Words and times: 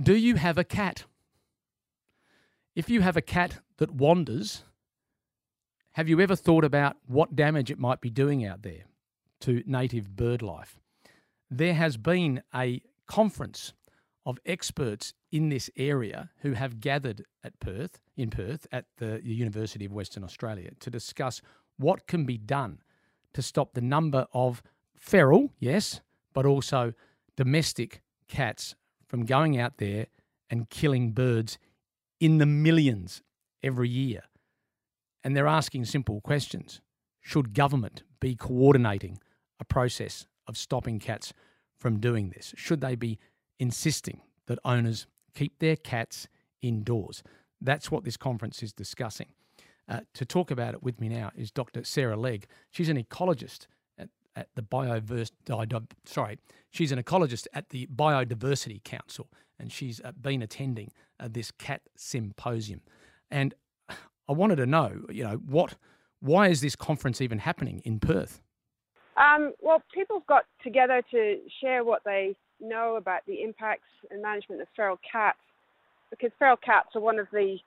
Do 0.00 0.14
you 0.14 0.36
have 0.36 0.58
a 0.58 0.64
cat? 0.64 1.06
If 2.76 2.88
you 2.88 3.00
have 3.00 3.16
a 3.16 3.22
cat 3.22 3.58
that 3.78 3.90
wanders, 3.90 4.62
have 5.92 6.08
you 6.08 6.20
ever 6.20 6.36
thought 6.36 6.62
about 6.62 6.96
what 7.08 7.34
damage 7.34 7.68
it 7.68 7.80
might 7.80 8.00
be 8.00 8.08
doing 8.08 8.46
out 8.46 8.62
there 8.62 8.84
to 9.40 9.64
native 9.66 10.14
bird 10.14 10.40
life? 10.40 10.78
There 11.50 11.74
has 11.74 11.96
been 11.96 12.42
a 12.54 12.80
conference 13.08 13.72
of 14.24 14.38
experts 14.46 15.14
in 15.32 15.48
this 15.48 15.68
area 15.76 16.30
who 16.42 16.52
have 16.52 16.78
gathered 16.78 17.24
at 17.42 17.58
Perth, 17.58 17.98
in 18.16 18.30
Perth, 18.30 18.68
at 18.70 18.84
the 18.98 19.20
University 19.24 19.84
of 19.84 19.92
Western 19.92 20.22
Australia 20.22 20.70
to 20.78 20.90
discuss 20.90 21.42
what 21.76 22.06
can 22.06 22.24
be 22.24 22.38
done 22.38 22.78
to 23.32 23.42
stop 23.42 23.74
the 23.74 23.80
number 23.80 24.28
of 24.32 24.62
feral, 24.94 25.50
yes, 25.58 26.02
but 26.34 26.46
also 26.46 26.92
domestic 27.36 28.00
cats 28.28 28.76
from 29.08 29.24
going 29.24 29.58
out 29.58 29.78
there 29.78 30.06
and 30.50 30.70
killing 30.70 31.12
birds 31.12 31.58
in 32.20 32.38
the 32.38 32.46
millions 32.46 33.22
every 33.62 33.88
year. 33.88 34.22
And 35.24 35.36
they're 35.36 35.46
asking 35.46 35.84
simple 35.86 36.20
questions. 36.20 36.80
Should 37.20 37.54
government 37.54 38.02
be 38.20 38.34
coordinating 38.34 39.18
a 39.60 39.64
process 39.64 40.26
of 40.46 40.56
stopping 40.56 40.98
cats 40.98 41.32
from 41.76 42.00
doing 42.00 42.30
this? 42.30 42.54
Should 42.56 42.80
they 42.80 42.94
be 42.94 43.18
insisting 43.58 44.20
that 44.46 44.58
owners 44.64 45.06
keep 45.34 45.58
their 45.58 45.76
cats 45.76 46.28
indoors? 46.62 47.22
That's 47.60 47.90
what 47.90 48.04
this 48.04 48.16
conference 48.16 48.62
is 48.62 48.72
discussing. 48.72 49.28
Uh, 49.88 50.00
to 50.14 50.24
talk 50.24 50.50
about 50.50 50.74
it 50.74 50.82
with 50.82 51.00
me 51.00 51.08
now 51.08 51.30
is 51.34 51.50
Dr. 51.50 51.82
Sarah 51.82 52.16
Legge. 52.16 52.44
She's 52.70 52.88
an 52.88 53.02
ecologist 53.02 53.66
at, 54.38 54.48
the 54.54 54.62
Bioverse. 54.62 55.30
Sorry, 56.04 56.38
she's 56.70 56.92
an 56.92 57.02
ecologist 57.02 57.46
at 57.52 57.68
the 57.70 57.86
Biodiversity 57.86 58.82
Council, 58.84 59.26
and 59.58 59.72
she's 59.72 60.00
been 60.20 60.42
attending 60.42 60.92
uh, 61.20 61.28
this 61.30 61.50
cat 61.50 61.82
symposium. 61.96 62.80
And 63.30 63.54
I 64.28 64.32
wanted 64.32 64.56
to 64.56 64.66
know, 64.66 64.90
you 65.10 65.24
know, 65.24 65.36
what, 65.56 65.74
why 66.20 66.48
is 66.48 66.60
this 66.60 66.76
conference 66.76 67.20
even 67.20 67.38
happening 67.38 67.82
in 67.84 67.98
Perth? 68.00 68.40
Um, 69.16 69.52
well, 69.60 69.82
people 69.92 70.22
got 70.28 70.44
together 70.62 71.02
to 71.10 71.38
share 71.60 71.82
what 71.84 72.02
they 72.04 72.36
know 72.60 72.96
about 72.96 73.22
the 73.26 73.42
impacts 73.42 73.90
and 74.10 74.22
management 74.22 74.60
of 74.62 74.68
feral 74.76 74.98
cats, 75.10 75.38
because 76.10 76.30
feral 76.38 76.56
cats 76.56 76.88
are 76.94 77.00
one 77.00 77.18
of 77.18 77.26
the 77.32 77.58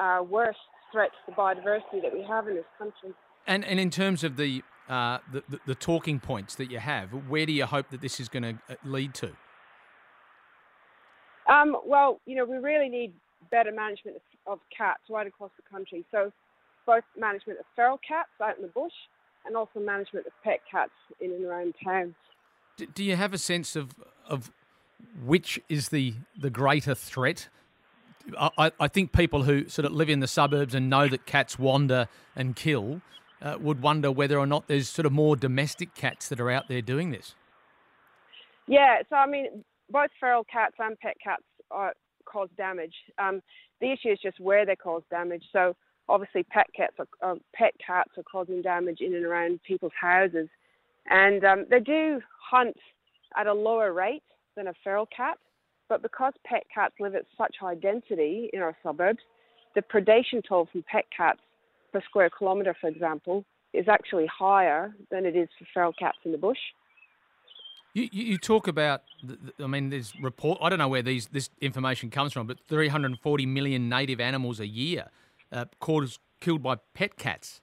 uh, 0.00 0.22
worst 0.22 0.58
threats 0.92 1.14
to 1.26 1.32
biodiversity 1.32 2.02
that 2.02 2.12
we 2.12 2.24
have 2.28 2.48
in 2.48 2.54
this 2.54 2.64
country. 2.78 3.10
And 3.46 3.64
and 3.64 3.78
in 3.78 3.90
terms 3.90 4.24
of 4.24 4.36
the, 4.36 4.62
uh, 4.88 5.18
the, 5.32 5.42
the, 5.48 5.60
the 5.66 5.74
talking 5.74 6.20
points 6.20 6.54
that 6.56 6.70
you 6.70 6.78
have, 6.78 7.10
where 7.28 7.46
do 7.46 7.52
you 7.52 7.66
hope 7.66 7.90
that 7.90 8.00
this 8.00 8.20
is 8.20 8.28
going 8.28 8.42
to 8.42 8.58
uh, 8.70 8.74
lead 8.84 9.14
to? 9.14 9.32
Um, 11.48 11.76
well, 11.84 12.20
you 12.26 12.36
know, 12.36 12.44
we 12.44 12.56
really 12.56 12.88
need 12.88 13.12
better 13.50 13.72
management 13.72 14.16
of 14.46 14.58
cats 14.76 15.00
right 15.08 15.26
across 15.26 15.50
the 15.56 15.68
country. 15.70 16.04
So, 16.10 16.32
both 16.86 17.04
management 17.18 17.58
of 17.58 17.66
feral 17.74 17.98
cats 18.06 18.28
out 18.40 18.56
in 18.56 18.62
the 18.62 18.68
bush 18.68 18.92
and 19.44 19.56
also 19.56 19.80
management 19.80 20.26
of 20.26 20.32
pet 20.44 20.60
cats 20.70 20.92
in 21.20 21.32
and 21.32 21.44
around 21.44 21.74
town. 21.84 22.14
Do 22.94 23.02
you 23.02 23.16
have 23.16 23.32
a 23.32 23.38
sense 23.38 23.74
of 23.74 23.92
of 24.28 24.52
which 25.24 25.60
is 25.68 25.88
the 25.88 26.14
the 26.38 26.50
greater 26.50 26.94
threat? 26.94 27.48
I, 28.38 28.72
I 28.80 28.88
think 28.88 29.12
people 29.12 29.44
who 29.44 29.68
sort 29.68 29.86
of 29.86 29.92
live 29.92 30.10
in 30.10 30.18
the 30.18 30.26
suburbs 30.26 30.74
and 30.74 30.90
know 30.90 31.06
that 31.08 31.26
cats 31.26 31.60
wander 31.60 32.08
and 32.34 32.56
kill 32.56 33.00
uh, 33.42 33.56
would 33.60 33.82
wonder 33.82 34.10
whether 34.10 34.38
or 34.38 34.46
not 34.46 34.68
there's 34.68 34.88
sort 34.88 35.06
of 35.06 35.12
more 35.12 35.36
domestic 35.36 35.94
cats 35.94 36.28
that 36.28 36.40
are 36.40 36.50
out 36.50 36.68
there 36.68 36.82
doing 36.82 37.10
this. 37.10 37.34
Yeah, 38.66 38.98
so 39.08 39.16
I 39.16 39.26
mean, 39.26 39.64
both 39.90 40.10
feral 40.18 40.44
cats 40.44 40.74
and 40.78 40.98
pet 40.98 41.16
cats 41.22 41.42
are, 41.70 41.92
cause 42.24 42.48
damage. 42.56 42.94
Um, 43.18 43.40
the 43.80 43.92
issue 43.92 44.10
is 44.10 44.18
just 44.22 44.40
where 44.40 44.66
they 44.66 44.74
cause 44.74 45.02
damage. 45.10 45.44
So 45.52 45.76
obviously, 46.08 46.42
pet 46.42 46.66
cats 46.76 46.96
are, 46.98 47.32
uh, 47.32 47.36
pet 47.54 47.74
cats 47.84 48.10
are 48.16 48.24
causing 48.24 48.62
damage 48.62 48.98
in 49.00 49.14
and 49.14 49.24
around 49.24 49.60
people's 49.66 49.92
houses, 50.00 50.48
and 51.08 51.44
um, 51.44 51.66
they 51.70 51.80
do 51.80 52.20
hunt 52.50 52.76
at 53.38 53.46
a 53.46 53.52
lower 53.52 53.92
rate 53.92 54.22
than 54.56 54.68
a 54.68 54.74
feral 54.82 55.06
cat. 55.14 55.38
But 55.88 56.02
because 56.02 56.32
pet 56.44 56.64
cats 56.74 56.94
live 56.98 57.14
at 57.14 57.26
such 57.38 57.54
high 57.60 57.76
density 57.76 58.50
in 58.52 58.60
our 58.60 58.76
suburbs, 58.82 59.20
the 59.76 59.82
predation 59.82 60.42
toll 60.46 60.68
from 60.72 60.82
pet 60.90 61.04
cats 61.16 61.40
per 61.92 62.02
square 62.02 62.30
kilometre, 62.30 62.74
for 62.80 62.88
example, 62.88 63.44
is 63.72 63.88
actually 63.88 64.26
higher 64.26 64.94
than 65.10 65.26
it 65.26 65.36
is 65.36 65.48
for 65.58 65.66
feral 65.72 65.92
cats 65.92 66.18
in 66.24 66.32
the 66.32 66.38
bush. 66.38 66.58
You, 67.94 68.08
you 68.10 68.38
talk 68.38 68.68
about, 68.68 69.02
I 69.62 69.66
mean, 69.66 69.88
there's 69.88 70.12
report. 70.20 70.58
I 70.60 70.68
don't 70.68 70.78
know 70.78 70.88
where 70.88 71.02
these 71.02 71.28
this 71.28 71.48
information 71.62 72.10
comes 72.10 72.32
from, 72.32 72.46
but 72.46 72.58
340 72.68 73.46
million 73.46 73.88
native 73.88 74.20
animals 74.20 74.60
a 74.60 74.66
year 74.66 75.06
uh, 75.50 75.64
caused, 75.80 76.20
killed 76.40 76.62
by 76.62 76.76
pet 76.94 77.16
cats. 77.16 77.62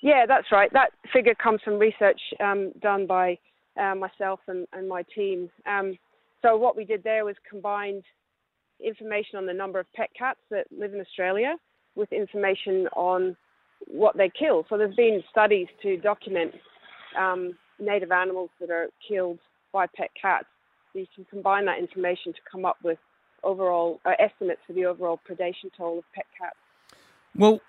Yeah, 0.00 0.26
that's 0.28 0.52
right. 0.52 0.72
That 0.72 0.90
figure 1.12 1.34
comes 1.34 1.60
from 1.64 1.78
research 1.78 2.20
um, 2.38 2.72
done 2.80 3.06
by 3.06 3.38
uh, 3.80 3.94
myself 3.94 4.38
and, 4.46 4.66
and, 4.72 4.88
my 4.88 5.02
team. 5.14 5.50
Um, 5.66 5.98
so 6.42 6.56
what 6.56 6.76
we 6.76 6.84
did 6.84 7.02
there 7.02 7.24
was 7.24 7.34
combined 7.48 8.04
information 8.84 9.38
on 9.38 9.46
the 9.46 9.54
number 9.54 9.80
of 9.80 9.86
pet 9.94 10.10
cats 10.16 10.38
that 10.50 10.66
live 10.70 10.94
in 10.94 11.00
Australia 11.00 11.56
with 11.96 12.12
information 12.12 12.88
on 12.96 13.36
what 13.86 14.16
they 14.16 14.30
kill. 14.30 14.64
So 14.68 14.78
there's 14.78 14.94
been 14.94 15.22
studies 15.30 15.68
to 15.82 15.96
document 15.96 16.54
um, 17.18 17.56
native 17.78 18.12
animals 18.12 18.50
that 18.60 18.70
are 18.70 18.88
killed 19.06 19.38
by 19.72 19.86
pet 19.86 20.10
cats. 20.20 20.46
So 20.92 21.00
you 21.00 21.06
can 21.14 21.24
combine 21.26 21.66
that 21.66 21.78
information 21.78 22.32
to 22.32 22.38
come 22.50 22.64
up 22.64 22.76
with 22.82 22.98
overall 23.42 24.00
uh, 24.04 24.12
estimates 24.18 24.60
for 24.66 24.72
the 24.72 24.86
overall 24.86 25.20
predation 25.28 25.70
toll 25.76 25.98
of 25.98 26.04
pet 26.14 26.26
cats. 26.38 26.56
Well, 27.36 27.60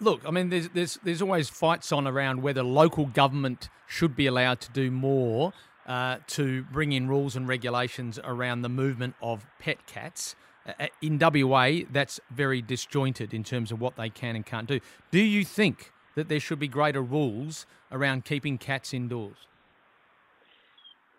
look, 0.00 0.20
I 0.26 0.30
mean, 0.30 0.50
there's 0.50 0.68
there's 0.70 0.98
there's 1.02 1.22
always 1.22 1.48
fights 1.48 1.92
on 1.92 2.06
around 2.06 2.42
whether 2.42 2.62
local 2.62 3.06
government 3.06 3.68
should 3.86 4.14
be 4.14 4.26
allowed 4.26 4.60
to 4.60 4.70
do 4.70 4.90
more 4.90 5.52
uh, 5.86 6.18
to 6.28 6.64
bring 6.64 6.92
in 6.92 7.08
rules 7.08 7.36
and 7.36 7.48
regulations 7.48 8.18
around 8.22 8.62
the 8.62 8.68
movement 8.68 9.14
of 9.22 9.46
pet 9.58 9.86
cats. 9.86 10.36
Uh, 10.66 10.86
in 11.02 11.18
WA, 11.18 11.80
that's 11.92 12.20
very 12.30 12.62
disjointed 12.62 13.34
in 13.34 13.44
terms 13.44 13.70
of 13.70 13.80
what 13.80 13.96
they 13.96 14.08
can 14.08 14.34
and 14.34 14.46
can't 14.46 14.66
do. 14.66 14.80
Do 15.10 15.20
you 15.20 15.44
think 15.44 15.92
that 16.14 16.28
there 16.28 16.40
should 16.40 16.58
be 16.58 16.68
greater 16.68 17.02
rules 17.02 17.66
around 17.92 18.24
keeping 18.24 18.56
cats 18.56 18.94
indoors? 18.94 19.46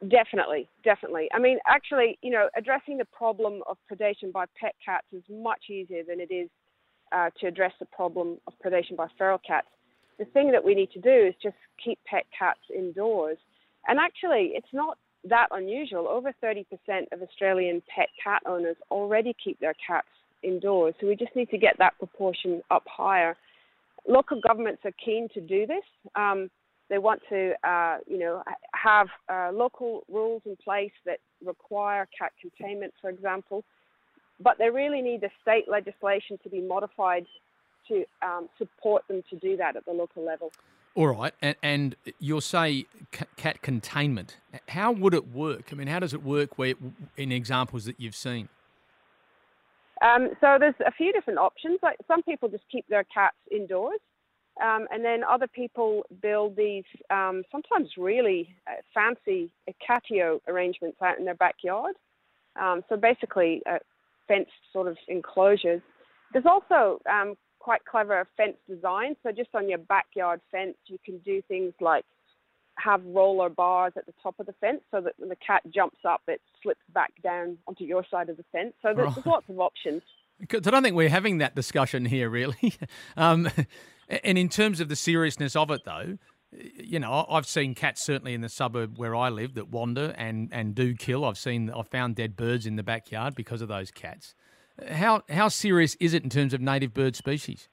Definitely, 0.08 0.68
definitely. 0.84 1.30
I 1.34 1.40
mean, 1.40 1.58
actually, 1.68 2.18
you 2.22 2.32
know, 2.32 2.50
addressing 2.56 2.98
the 2.98 3.06
problem 3.06 3.62
of 3.68 3.78
predation 3.92 4.32
by 4.32 4.46
pet 4.60 4.76
cats 4.84 5.08
is 5.14 5.24
much 5.30 5.66
easier 5.70 6.04
than 6.08 6.20
it 6.20 6.32
is 6.32 6.50
uh, 7.12 7.30
to 7.40 7.48
address 7.48 7.72
the 7.80 7.86
problem 7.86 8.38
of 8.48 8.54
predation 8.64 8.96
by 8.96 9.08
feral 9.18 9.40
cats. 9.46 9.68
The 10.20 10.26
thing 10.26 10.52
that 10.52 10.64
we 10.64 10.76
need 10.76 10.92
to 10.92 11.00
do 11.00 11.28
is 11.28 11.34
just 11.42 11.56
keep 11.84 12.00
pet 12.06 12.26
cats 12.38 12.60
indoors. 12.76 13.38
And 13.88 14.00
actually, 14.00 14.52
it's 14.54 14.74
not 14.74 14.98
that 15.30 15.48
unusual. 15.52 16.08
Over 16.08 16.34
30% 16.44 16.66
of 17.12 17.22
Australian 17.22 17.82
pet 17.94 18.10
cat 18.24 18.42
owners 18.46 18.78
already 18.92 19.36
keep 19.44 19.60
their 19.60 19.76
cats 19.86 20.08
indoors. 20.44 20.94
So 21.02 21.08
we 21.08 21.16
just 21.16 21.36
need 21.36 21.50
to 21.50 21.58
get 21.58 21.78
that 21.80 21.98
proportion 21.98 22.62
up 22.72 22.84
higher. 22.88 23.36
Local 24.08 24.40
governments 24.40 24.82
are 24.86 24.92
keen 25.04 25.28
to 25.34 25.42
do 25.42 25.66
this. 25.66 25.84
Um, 26.16 26.50
they 26.90 27.00
want 27.00 27.22
to, 27.30 27.54
uh, 27.68 27.98
you 28.08 28.20
know, 28.20 28.44
have 28.74 29.08
uh, 29.28 29.50
local 29.52 30.04
rules 30.08 30.44
in 30.46 30.56
place 30.56 30.92
that 31.06 31.18
require 31.44 32.08
cat 32.18 32.32
containment, 32.40 32.94
for 33.02 33.10
example. 33.10 33.64
But 34.40 34.58
they 34.60 34.70
really 34.70 35.02
need 35.02 35.22
the 35.22 35.32
state 35.42 35.66
legislation 35.68 36.38
to 36.44 36.50
be 36.50 36.62
modified 36.62 37.26
to 37.88 38.04
um, 38.22 38.50
support 38.58 39.04
them 39.08 39.24
to 39.30 39.36
do 39.38 39.58
that 39.58 39.76
at 39.76 39.86
the 39.86 39.94
local 39.94 40.24
level. 40.24 40.52
All 40.96 41.08
right, 41.08 41.34
and, 41.42 41.56
and 41.62 41.96
you'll 42.20 42.40
say 42.40 42.86
cat 43.38 43.62
containment. 43.62 44.38
How 44.70 44.92
would 44.92 45.14
it 45.14 45.28
work? 45.30 45.70
I 45.72 45.76
mean, 45.76 45.88
how 45.88 46.00
does 46.00 46.14
it 46.14 46.24
work 46.24 46.58
where, 46.58 46.74
in 47.18 47.32
examples 47.32 47.86
that 47.86 48.00
you've 48.00 48.16
seen? 48.16 48.50
Um, 50.02 50.30
so 50.42 50.58
there's 50.60 50.76
a 50.86 50.92
few 50.92 51.14
different 51.14 51.40
options. 51.40 51.80
Like 51.82 51.98
some 52.08 52.22
people 52.24 52.50
just 52.50 52.64
keep 52.72 52.86
their 52.88 53.06
cats 53.06 53.38
indoors, 53.50 54.00
um, 54.62 54.88
and 54.92 55.04
then 55.04 55.24
other 55.24 55.48
people 55.48 56.04
build 56.22 56.56
these 56.56 56.84
um, 57.10 57.44
sometimes 57.52 57.90
really 57.98 58.56
uh, 58.68 58.82
fancy 58.94 59.50
catio 59.88 60.40
arrangements 60.48 60.98
out 61.02 61.18
in 61.18 61.26
their 61.26 61.36
backyard. 61.36 61.96
Um, 62.60 62.84
so 62.90 62.98
basically, 62.98 63.62
uh, 63.70 63.80
fenced 64.28 64.52
sort 64.74 64.88
of 64.88 64.98
enclosures. 65.08 65.82
There's 66.34 66.46
also 66.46 67.00
um, 67.10 67.36
quite 67.60 67.84
clever 67.86 68.28
fence 68.38 68.58
design. 68.70 69.16
So 69.24 69.32
just 69.32 69.50
on 69.54 69.70
your 69.70 69.80
backyard 69.80 70.42
fence, 70.52 70.76
you 70.88 70.98
can 71.04 71.18
do 71.20 71.42
things 71.48 71.74
like 71.80 72.06
have 72.78 73.02
roller 73.06 73.50
bars 73.50 73.94
at 73.96 74.06
the 74.06 74.14
top 74.22 74.36
of 74.40 74.46
the 74.46 74.54
fence 74.54 74.82
so 74.92 75.02
that 75.02 75.14
when 75.18 75.30
the 75.30 75.36
cat 75.36 75.62
jumps 75.74 76.00
up, 76.08 76.22
it 76.28 76.42
slips 76.62 76.82
back 76.94 77.14
down 77.24 77.58
onto 77.68 77.84
your 77.84 78.06
side 78.10 78.30
of 78.30 78.38
the 78.38 78.46
fence. 78.52 78.74
So 78.82 78.94
there's, 78.94 79.08
right. 79.08 79.16
there's 79.16 79.26
lots 79.26 79.50
of 79.50 79.60
options. 79.60 80.02
I 80.52 80.60
don't 80.60 80.84
think 80.84 80.96
we're 80.96 81.10
having 81.10 81.38
that 81.38 81.56
discussion 81.56 82.06
here, 82.06 82.30
really. 82.30 82.74
um, 83.18 83.50
and 84.10 84.38
in 84.38 84.50
terms 84.50 84.82
of 84.82 84.90
the 84.90 84.96
seriousness 84.96 85.56
of 85.56 85.72
it, 85.72 85.82
though, 85.86 86.18
you 86.52 87.00
know, 87.00 87.26
I've 87.30 87.48
seen 87.48 87.76
cats 87.76 88.04
certainly 88.04 88.34
in 88.34 88.42
the 88.42 88.50
suburb 88.50 88.98
where 88.98 89.16
I 89.16 89.30
live 89.30 89.56
that 89.56 89.70
wander 89.70 90.14
and, 90.18 90.50
and 90.52 90.76
do 90.76 90.94
kill. 90.94 91.26
I've 91.26 91.38
seen, 91.38 91.70
I've 91.70 91.88
found 91.88 92.16
dead 92.16 92.36
birds 92.36 92.66
in 92.66 92.76
the 92.76 92.84
backyard 92.84 93.36
because 93.36 93.62
of 93.62 93.68
those 93.68 93.92
cats. 93.92 94.36
How 94.90 95.24
how 95.30 95.48
serious 95.48 95.96
is 96.02 96.14
it 96.14 96.24
in 96.24 96.30
terms 96.30 96.54
of 96.54 96.60
native 96.60 96.94
bird 96.94 97.16
species? 97.16 97.70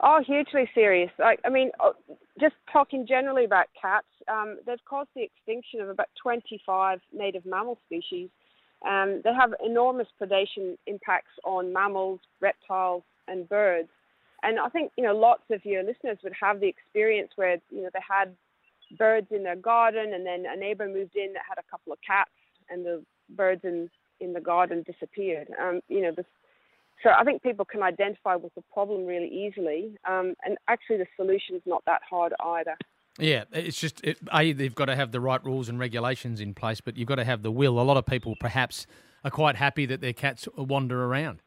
Oh, 0.00 0.20
hugely 0.24 0.70
serious. 0.74 1.10
Like, 1.18 1.40
I 1.44 1.48
mean, 1.48 1.70
uh, 1.80 1.90
just 2.40 2.54
talking 2.72 3.06
generally 3.06 3.44
about 3.44 3.66
cats, 3.80 4.06
um, 4.28 4.58
they've 4.64 4.84
caused 4.88 5.08
the 5.16 5.22
extinction 5.22 5.80
of 5.80 5.88
about 5.88 6.08
25 6.22 7.00
native 7.12 7.44
mammal 7.44 7.78
species. 7.86 8.28
Um, 8.86 9.22
they 9.24 9.34
have 9.34 9.54
enormous 9.64 10.06
predation 10.20 10.76
impacts 10.86 11.32
on 11.44 11.72
mammals, 11.72 12.20
reptiles, 12.40 13.02
and 13.26 13.48
birds. 13.48 13.88
And 14.44 14.60
I 14.60 14.68
think 14.68 14.92
you 14.96 15.02
know 15.02 15.16
lots 15.16 15.42
of 15.50 15.64
your 15.64 15.82
listeners 15.82 16.18
would 16.22 16.32
have 16.40 16.60
the 16.60 16.68
experience 16.68 17.30
where 17.34 17.58
you 17.70 17.82
know 17.82 17.90
they 17.92 18.00
had 18.08 18.36
birds 18.96 19.26
in 19.32 19.42
their 19.42 19.56
garden, 19.56 20.14
and 20.14 20.24
then 20.24 20.44
a 20.46 20.56
neighbor 20.56 20.86
moved 20.86 21.16
in 21.16 21.32
that 21.32 21.42
had 21.48 21.58
a 21.58 21.68
couple 21.68 21.92
of 21.92 21.98
cats, 22.06 22.30
and 22.70 22.86
the 22.86 23.02
birds 23.30 23.62
in 23.64 23.90
in 24.20 24.32
the 24.32 24.40
garden 24.40 24.84
disappeared. 24.84 25.48
Um, 25.60 25.80
you 25.88 26.02
know, 26.02 26.12
so 27.02 27.10
I 27.10 27.24
think 27.24 27.42
people 27.42 27.64
can 27.64 27.82
identify 27.82 28.36
with 28.36 28.54
the 28.54 28.62
problem 28.72 29.06
really 29.06 29.28
easily, 29.28 29.96
um, 30.08 30.34
and 30.44 30.58
actually 30.68 30.98
the 30.98 31.06
solution 31.16 31.56
is 31.56 31.62
not 31.66 31.82
that 31.86 32.02
hard 32.08 32.32
either. 32.44 32.76
Yeah, 33.18 33.44
it's 33.52 33.80
just 33.80 34.00
it, 34.04 34.18
a 34.32 34.52
they've 34.52 34.74
got 34.74 34.86
to 34.86 34.96
have 34.96 35.10
the 35.10 35.20
right 35.20 35.44
rules 35.44 35.68
and 35.68 35.78
regulations 35.78 36.40
in 36.40 36.54
place, 36.54 36.80
but 36.80 36.96
you've 36.96 37.08
got 37.08 37.16
to 37.16 37.24
have 37.24 37.42
the 37.42 37.50
will. 37.50 37.80
A 37.80 37.82
lot 37.82 37.96
of 37.96 38.06
people 38.06 38.36
perhaps 38.38 38.86
are 39.24 39.30
quite 39.30 39.56
happy 39.56 39.86
that 39.86 40.00
their 40.00 40.12
cats 40.12 40.48
wander 40.56 41.04
around. 41.04 41.42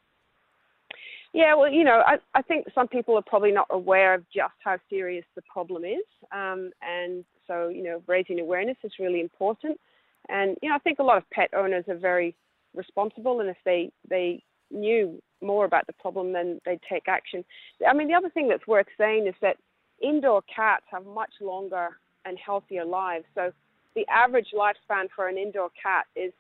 Yeah, 1.33 1.56
well, 1.56 1.71
you 1.71 1.86
know, 1.86 2.04
I, 2.06 2.18
I 2.36 2.42
think 2.42 2.68
some 2.75 2.89
people 2.89 3.18
are 3.18 3.24
probably 3.25 3.54
not 3.54 3.68
aware 3.69 4.13
of 4.13 4.25
just 4.33 4.54
how 4.63 4.77
serious 4.89 5.24
the 5.36 5.42
problem 5.44 5.86
is. 5.86 6.04
Um, 6.33 6.71
and 6.81 7.24
so, 7.47 7.69
you 7.69 7.83
know, 7.83 8.04
raising 8.06 8.39
awareness 8.42 8.75
is 8.83 8.92
really 9.00 9.21
important. 9.21 9.80
And, 10.27 10.57
you 10.62 10.68
know, 10.68 10.75
I 10.75 10.80
think 10.80 11.00
a 11.00 11.04
lot 11.04 11.18
of 11.18 11.30
pet 11.30 11.50
owners 11.56 11.86
are 11.88 11.97
very 11.97 12.36
responsible. 12.75 13.39
And 13.39 13.50
if 13.50 13.56
they, 13.63 13.92
they 14.09 14.44
knew 14.71 15.21
more 15.41 15.65
about 15.65 15.88
the 15.88 15.94
problem, 15.94 16.33
then 16.33 16.59
they'd 16.65 16.79
take 16.89 17.07
action. 17.07 17.44
I 17.88 17.94
mean, 17.94 18.07
the 18.07 18.13
other 18.13 18.29
thing 18.29 18.47
that's 18.47 18.65
worth 18.68 18.88
saying 18.97 19.27
is 19.27 19.35
that 19.41 19.57
indoor 20.01 20.41
cats 20.53 20.83
have 20.91 21.06
much 21.06 21.31
longer 21.41 21.89
and 22.25 22.38
healthier 22.38 22.85
lives. 22.85 23.25
So 23.35 23.51
the 23.95 24.06
average 24.07 24.47
lifespan 24.53 25.07
for 25.15 25.27
an 25.27 25.38
indoor 25.38 25.69
cat 25.81 26.06
is, 26.15 26.31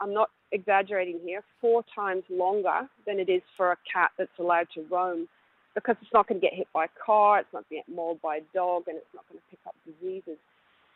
I'm 0.00 0.14
not 0.14 0.30
exaggerating 0.52 1.20
here, 1.24 1.42
four 1.60 1.84
times 1.94 2.24
longer 2.28 2.88
than 3.06 3.18
it 3.18 3.28
is 3.28 3.42
for 3.56 3.72
a 3.72 3.76
cat 3.92 4.10
that's 4.18 4.30
allowed 4.38 4.68
to 4.74 4.84
roam 4.90 5.28
because 5.74 5.96
it's 6.02 6.10
not 6.12 6.26
going 6.26 6.40
to 6.40 6.46
get 6.46 6.54
hit 6.54 6.66
by 6.72 6.86
a 6.86 6.88
car, 7.04 7.40
it's 7.40 7.48
not 7.52 7.68
going 7.68 7.82
to 7.82 7.86
get 7.86 7.94
mauled 7.94 8.20
by 8.20 8.36
a 8.36 8.40
dog, 8.52 8.84
and 8.88 8.96
it's 8.96 9.14
not 9.14 9.24
going 9.28 9.38
to 9.38 9.50
pick 9.50 9.60
up 9.66 9.74
diseases. 9.86 10.36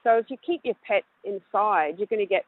So 0.03 0.19
if 0.19 0.27
you 0.29 0.37
keep 0.45 0.63
your 0.65 0.75
pet 0.87 1.05
inside, 1.25 1.95
you're 1.99 2.09
going 2.09 2.21
to 2.21 2.27
get 2.27 2.45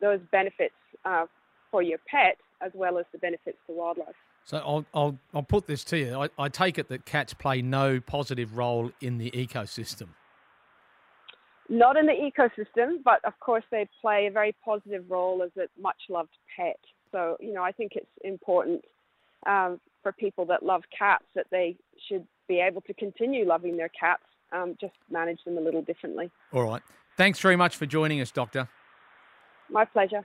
those 0.00 0.20
benefits 0.32 0.74
uh, 1.04 1.26
for 1.70 1.82
your 1.82 1.98
pet 2.10 2.36
as 2.60 2.72
well 2.74 2.98
as 2.98 3.06
the 3.12 3.18
benefits 3.18 3.58
to 3.66 3.72
wildlife. 3.72 4.14
So 4.44 4.58
I'll, 4.58 4.86
I'll, 4.94 5.18
I'll 5.34 5.42
put 5.42 5.66
this 5.66 5.84
to 5.84 5.98
you. 5.98 6.22
I, 6.22 6.28
I 6.38 6.48
take 6.48 6.78
it 6.78 6.88
that 6.88 7.04
cats 7.04 7.34
play 7.34 7.62
no 7.62 8.00
positive 8.00 8.56
role 8.56 8.90
in 9.00 9.18
the 9.18 9.30
ecosystem 9.30 10.08
not 11.68 11.96
in 11.96 12.06
the 12.06 12.12
ecosystem, 12.12 13.02
but 13.04 13.24
of 13.24 13.38
course 13.40 13.64
they 13.70 13.88
play 14.00 14.26
a 14.26 14.30
very 14.30 14.54
positive 14.64 15.04
role 15.08 15.42
as 15.42 15.50
a 15.58 15.68
much 15.80 15.96
loved 16.08 16.36
pet. 16.56 16.78
So, 17.12 17.36
you 17.40 17.52
know, 17.52 17.62
I 17.62 17.72
think 17.72 17.92
it's 17.94 18.06
important 18.24 18.84
um, 19.46 19.80
for 20.02 20.12
people 20.12 20.46
that 20.46 20.62
love 20.62 20.82
cats 20.96 21.24
that 21.34 21.46
they 21.50 21.76
should 22.08 22.26
be 22.48 22.60
able 22.60 22.80
to 22.82 22.94
continue 22.94 23.46
loving 23.46 23.76
their 23.76 23.90
cats, 23.90 24.22
um, 24.52 24.76
just 24.80 24.94
manage 25.10 25.38
them 25.44 25.58
a 25.58 25.60
little 25.60 25.82
differently. 25.82 26.30
All 26.52 26.64
right. 26.64 26.82
Thanks 27.16 27.38
very 27.40 27.56
much 27.56 27.76
for 27.76 27.84
joining 27.84 28.20
us, 28.20 28.30
Doctor. 28.30 28.68
My 29.70 29.84
pleasure. 29.84 30.24